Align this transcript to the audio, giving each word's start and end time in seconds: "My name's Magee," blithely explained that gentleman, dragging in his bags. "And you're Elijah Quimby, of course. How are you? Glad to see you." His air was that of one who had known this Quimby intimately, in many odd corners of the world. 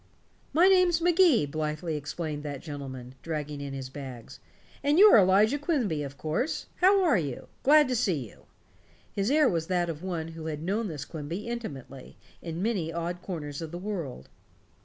"My 0.51 0.67
name's 0.67 0.99
Magee," 0.99 1.45
blithely 1.45 1.95
explained 1.95 2.41
that 2.41 2.63
gentleman, 2.63 3.13
dragging 3.21 3.61
in 3.61 3.75
his 3.75 3.87
bags. 3.91 4.39
"And 4.83 4.97
you're 4.97 5.15
Elijah 5.19 5.59
Quimby, 5.59 6.01
of 6.01 6.17
course. 6.17 6.65
How 6.77 7.03
are 7.03 7.19
you? 7.19 7.49
Glad 7.61 7.87
to 7.89 7.95
see 7.95 8.27
you." 8.27 8.45
His 9.13 9.29
air 9.29 9.47
was 9.47 9.67
that 9.67 9.91
of 9.91 10.01
one 10.01 10.29
who 10.29 10.47
had 10.47 10.63
known 10.63 10.87
this 10.87 11.05
Quimby 11.05 11.47
intimately, 11.47 12.17
in 12.41 12.63
many 12.63 12.91
odd 12.91 13.21
corners 13.21 13.61
of 13.61 13.69
the 13.69 13.77
world. 13.77 14.27